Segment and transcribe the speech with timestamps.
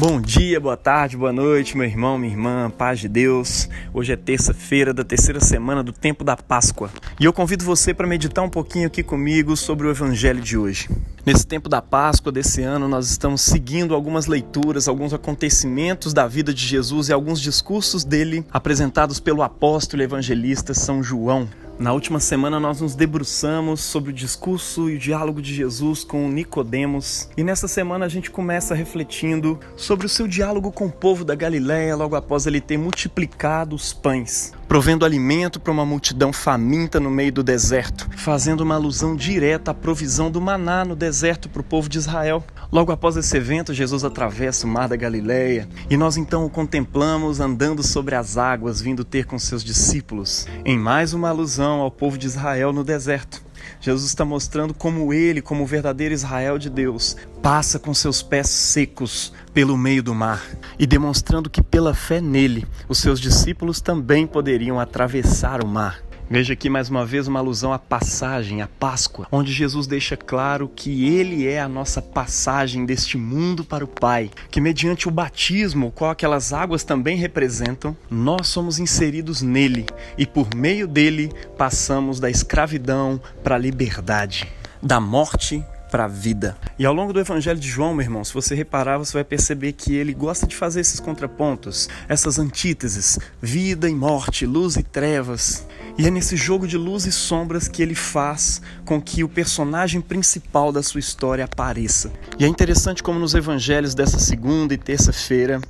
[0.00, 3.68] Bom dia, boa tarde, boa noite, meu irmão, minha irmã, paz de Deus.
[3.92, 6.90] Hoje é terça-feira da terceira semana do tempo da Páscoa
[7.20, 10.88] e eu convido você para meditar um pouquinho aqui comigo sobre o Evangelho de hoje.
[11.26, 16.54] Nesse tempo da Páscoa desse ano, nós estamos seguindo algumas leituras, alguns acontecimentos da vida
[16.54, 21.46] de Jesus e alguns discursos dele apresentados pelo apóstolo evangelista São João.
[21.80, 26.28] Na última semana nós nos debruçamos sobre o discurso e o diálogo de Jesus com
[26.28, 31.24] Nicodemos, e nessa semana a gente começa refletindo sobre o seu diálogo com o povo
[31.24, 37.00] da Galiléia logo após ele ter multiplicado os pães, provendo alimento para uma multidão faminta
[37.00, 41.60] no meio do deserto, fazendo uma alusão direta à provisão do maná no deserto para
[41.60, 42.44] o povo de Israel.
[42.70, 47.40] Logo após esse evento, Jesus atravessa o mar da Galileia e nós então o contemplamos
[47.40, 52.16] andando sobre as águas, vindo ter com seus discípulos, em mais uma alusão ao povo
[52.16, 53.49] de Israel no deserto.
[53.80, 58.48] Jesus está mostrando como ele, como o verdadeiro Israel de Deus, passa com seus pés
[58.48, 60.42] secos pelo meio do mar
[60.78, 66.09] e demonstrando que pela fé nele, os seus discípulos também poderiam atravessar o mar.
[66.32, 70.70] Veja aqui mais uma vez uma alusão à passagem, à Páscoa, onde Jesus deixa claro
[70.72, 75.90] que ele é a nossa passagem deste mundo para o Pai, que mediante o batismo,
[75.90, 79.86] qual aquelas águas também representam, nós somos inseridos nele
[80.16, 84.46] e por meio dele passamos da escravidão para a liberdade,
[84.80, 86.56] da morte para a vida.
[86.78, 89.72] E ao longo do Evangelho de João, meu irmão, se você reparar, você vai perceber
[89.72, 95.66] que ele gosta de fazer esses contrapontos, essas antíteses, vida e morte, luz e trevas.
[96.00, 100.00] E é nesse jogo de luz e sombras que ele faz com que o personagem
[100.00, 102.10] principal da sua história apareça.
[102.38, 105.60] E é interessante como nos evangelhos dessa segunda e terça-feira,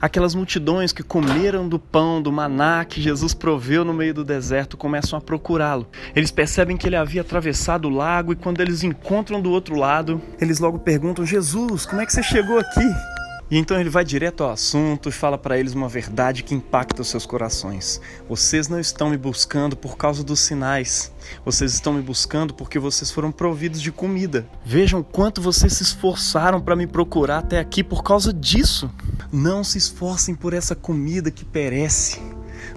[0.00, 4.76] aquelas multidões que comeram do pão, do maná que Jesus proveu no meio do deserto
[4.76, 5.88] começam a procurá-lo.
[6.14, 10.22] Eles percebem que ele havia atravessado o lago e quando eles encontram do outro lado,
[10.40, 13.19] eles logo perguntam: Jesus, como é que você chegou aqui?
[13.50, 17.02] E então ele vai direto ao assunto e fala para eles uma verdade que impacta
[17.02, 18.00] os seus corações.
[18.28, 21.12] Vocês não estão me buscando por causa dos sinais.
[21.44, 24.46] Vocês estão me buscando porque vocês foram providos de comida.
[24.64, 28.88] Vejam quanto vocês se esforçaram para me procurar até aqui por causa disso.
[29.32, 32.20] Não se esforcem por essa comida que perece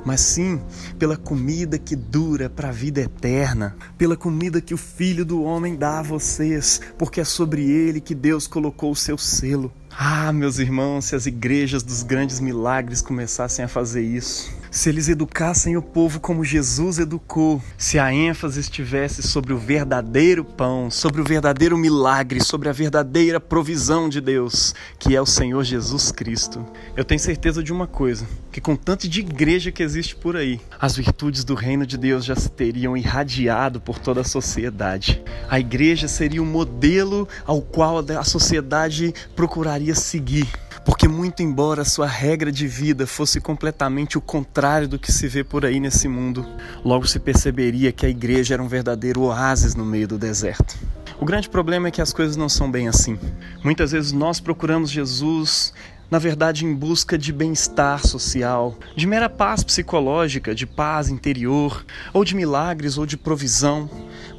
[0.05, 0.61] mas sim
[0.97, 5.75] pela comida que dura para a vida eterna, pela comida que o Filho do Homem
[5.75, 9.71] dá a vocês, porque é sobre ele que Deus colocou o seu selo.
[9.91, 15.07] Ah, meus irmãos, se as igrejas dos grandes milagres começassem a fazer isso, se eles
[15.07, 21.21] educassem o povo como Jesus educou, se a ênfase estivesse sobre o verdadeiro pão, sobre
[21.21, 26.65] o verdadeiro milagre, sobre a verdadeira provisão de Deus, que é o Senhor Jesus Cristo,
[26.97, 30.59] eu tenho certeza de uma coisa: que com tanto de igreja que existe por aí,
[30.81, 35.21] as virtudes do reino de Deus já se teriam irradiado por toda a sociedade.
[35.47, 40.47] A igreja seria o modelo ao qual a sociedade procuraria seguir.
[40.85, 45.43] Porque, muito embora sua regra de vida fosse completamente o contrário do que se vê
[45.43, 46.45] por aí nesse mundo,
[46.83, 50.77] logo se perceberia que a igreja era um verdadeiro oásis no meio do deserto.
[51.19, 53.17] O grande problema é que as coisas não são bem assim.
[53.63, 55.73] Muitas vezes nós procuramos Jesus
[56.13, 62.23] na verdade em busca de bem-estar social, de mera paz psicológica, de paz interior, ou
[62.23, 63.89] de milagres ou de provisão,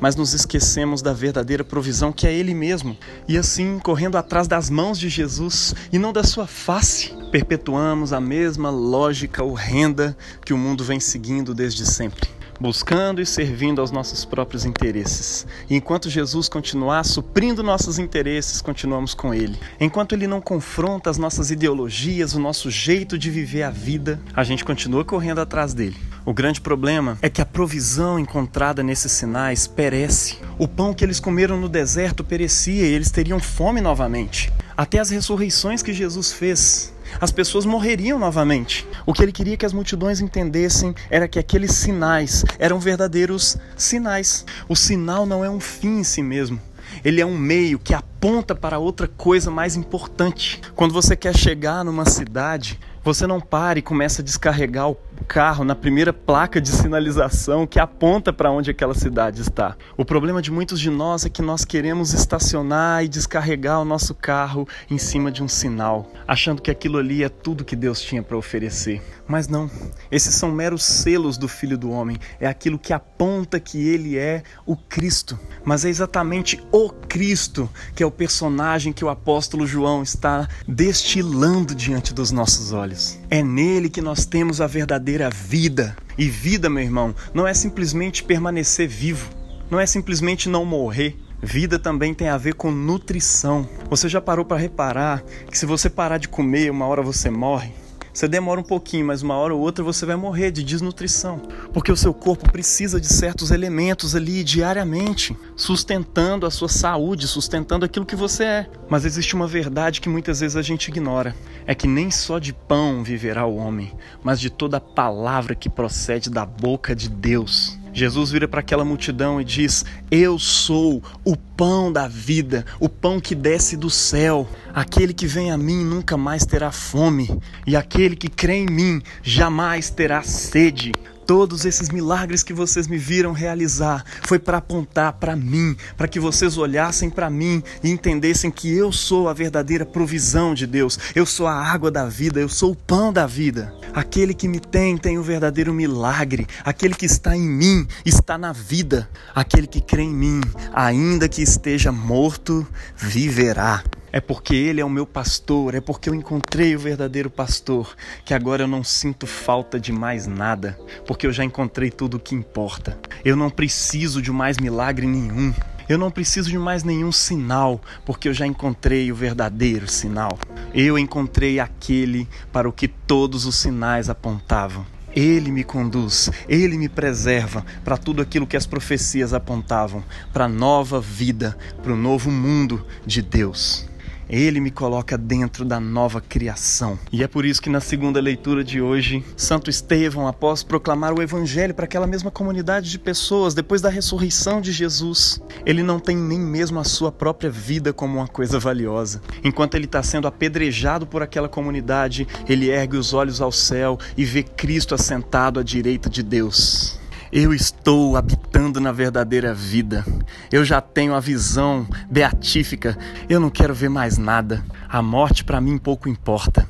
[0.01, 2.97] mas nos esquecemos da verdadeira provisão que é Ele mesmo,
[3.27, 8.21] e assim, correndo atrás das mãos de Jesus e não da sua face, perpetuamos a
[8.21, 12.31] mesma lógica horrenda que o mundo vem seguindo desde sempre
[12.61, 15.47] buscando e servindo aos nossos próprios interesses.
[15.69, 19.59] E enquanto Jesus continuar suprindo nossos interesses, continuamos com Ele.
[19.81, 24.45] Enquanto Ele não confronta as nossas ideologias, o nosso jeito de viver a vida, a
[24.45, 25.97] gente continua correndo atrás dele.
[26.25, 30.39] O grande problema é que a provisão encontrada nesses sinais perece.
[30.59, 34.51] O pão que eles comeram no deserto perecia e eles teriam fome novamente.
[34.75, 38.87] Até as ressurreições que Jesus fez as pessoas morreriam novamente.
[39.07, 44.45] O que ele queria que as multidões entendessem era que aqueles sinais eram verdadeiros sinais.
[44.69, 46.61] O sinal não é um fim em si mesmo.
[47.05, 48.14] Ele é um meio que aponta
[48.55, 50.59] para outra coisa mais importante.
[50.75, 54.97] Quando você quer chegar numa cidade, você não para e começa a descarregar o
[55.29, 59.77] carro na primeira placa de sinalização que aponta para onde aquela cidade está.
[59.95, 64.15] O problema de muitos de nós é que nós queremos estacionar e descarregar o nosso
[64.15, 68.23] carro em cima de um sinal, achando que aquilo ali é tudo que Deus tinha
[68.23, 69.03] para oferecer.
[69.27, 69.71] Mas não,
[70.11, 74.43] esses são meros selos do Filho do Homem, é aquilo que aponta que ele é
[74.65, 75.39] o Cristo.
[75.63, 81.75] Mas é exatamente o Cristo que é o personagem que o apóstolo João está destilando
[81.75, 83.19] diante dos nossos olhos.
[83.29, 85.97] É nele que nós temos a verdadeira vida.
[86.17, 89.29] E vida, meu irmão, não é simplesmente permanecer vivo,
[89.71, 91.19] não é simplesmente não morrer.
[91.43, 93.69] Vida também tem a ver com nutrição.
[93.91, 97.84] Você já parou para reparar que se você parar de comer, uma hora você morre?
[98.15, 101.39] Você demora um pouquinho, mas uma hora ou outra você vai morrer de desnutrição.
[101.73, 107.85] Porque o seu corpo precisa de certos elementos ali diariamente, sustentando a sua saúde, sustentando
[107.85, 108.71] aquilo que você é.
[108.89, 111.35] Mas existe uma verdade que muitas vezes a gente ignora:
[111.67, 116.31] é que nem só de pão viverá o homem, mas de toda palavra que procede
[116.31, 117.77] da boca de Deus.
[117.95, 123.21] Jesus vira para aquela multidão e diz: Eu sou o pão da vida, o pão
[123.21, 124.49] que desce do céu.
[124.75, 129.01] Aquele que vem a mim nunca mais terá fome, e aquele que crê em mim
[129.23, 130.91] jamais terá sede.
[131.27, 136.21] Todos esses milagres que vocês me viram realizar foi para apontar para mim, para que
[136.21, 140.99] vocês olhassem para mim e entendessem que eu sou a verdadeira provisão de Deus.
[141.15, 143.73] Eu sou a água da vida, eu sou o pão da vida.
[143.95, 146.47] Aquele que me tem tem o verdadeiro milagre.
[146.65, 149.09] Aquele que está em mim está na vida.
[149.35, 150.41] Aquele que crê em mim,
[150.73, 152.67] ainda que esteja morto,
[152.97, 153.83] viverá.
[154.15, 158.33] É porque Ele é o meu pastor, é porque eu encontrei o verdadeiro pastor, que
[158.33, 162.33] agora eu não sinto falta de mais nada, porque eu já encontrei tudo o que
[162.33, 162.97] importa.
[163.25, 165.53] Eu não preciso de mais milagre nenhum.
[165.89, 170.39] Eu não preciso de mais nenhum sinal, porque eu já encontrei o verdadeiro sinal.
[170.73, 174.87] Eu encontrei aquele para o que todos os sinais apontavam.
[175.13, 180.49] Ele me conduz, ele me preserva para tudo aquilo que as profecias apontavam, para a
[180.49, 183.93] nova vida, para o novo mundo de Deus.
[184.29, 186.99] Ele me coloca dentro da nova criação.
[187.13, 191.23] E é por isso que na segunda leitura de hoje, Santo Estevão, após proclamar o
[191.23, 196.17] evangelho para aquela mesma comunidade de pessoas depois da ressurreição de Jesus, ele não tem
[196.17, 199.21] nem mesmo a sua própria vida como uma coisa valiosa.
[199.43, 204.25] Enquanto ele está sendo apedrejado por aquela comunidade, ele ergue os olhos ao céu e
[204.25, 206.99] vê Cristo assentado à direita de Deus.
[207.37, 210.05] Eu estou habitando na verdadeira vida.
[210.53, 212.97] Eu já tenho a visão beatífica.
[213.29, 214.65] Eu não quero ver mais nada.
[214.89, 216.65] A morte para mim pouco importa.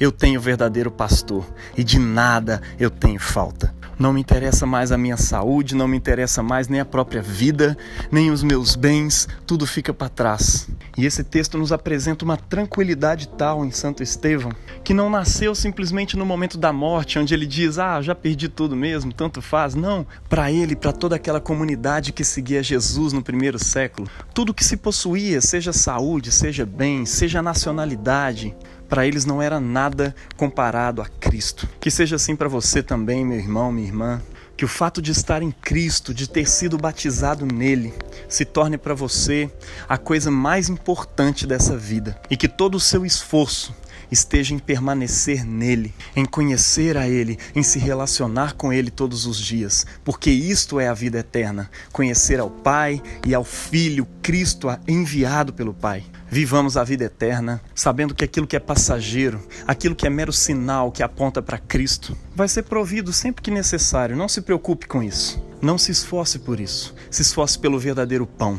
[0.00, 1.46] Eu tenho o verdadeiro pastor
[1.76, 3.74] e de nada eu tenho falta.
[3.98, 7.76] Não me interessa mais a minha saúde, não me interessa mais nem a própria vida,
[8.10, 10.68] nem os meus bens, tudo fica para trás.
[10.98, 14.52] E esse texto nos apresenta uma tranquilidade tal em Santo Estevão,
[14.84, 18.76] que não nasceu simplesmente no momento da morte, onde ele diz: Ah, já perdi tudo
[18.76, 19.74] mesmo, tanto faz.
[19.74, 24.64] Não, para ele, para toda aquela comunidade que seguia Jesus no primeiro século, tudo que
[24.64, 28.54] se possuía, seja saúde, seja bem, seja nacionalidade,
[28.88, 31.68] para eles não era nada comparado a Cristo.
[31.80, 34.22] Que seja assim para você também, meu irmão, minha irmã.
[34.56, 37.92] Que o fato de estar em Cristo, de ter sido batizado nele,
[38.26, 39.50] se torne para você
[39.86, 42.18] a coisa mais importante dessa vida.
[42.30, 43.74] E que todo o seu esforço
[44.10, 49.38] esteja em permanecer nele, em conhecer a ele, em se relacionar com ele todos os
[49.38, 55.52] dias, porque isto é a vida eterna: conhecer ao Pai e ao Filho, Cristo enviado
[55.52, 56.04] pelo Pai.
[56.28, 60.90] Vivamos a vida eterna, sabendo que aquilo que é passageiro, aquilo que é mero sinal
[60.90, 64.16] que aponta para Cristo, vai ser provido sempre que necessário.
[64.16, 65.40] Não se preocupe com isso.
[65.62, 66.94] Não se esforce por isso.
[67.10, 68.58] Se esforce pelo verdadeiro pão,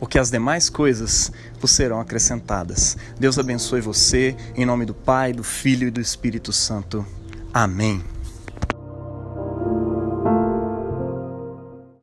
[0.00, 1.30] porque as demais coisas
[1.60, 2.96] vos serão acrescentadas.
[3.18, 7.06] Deus abençoe você, em nome do Pai, do Filho e do Espírito Santo.
[7.52, 8.02] Amém.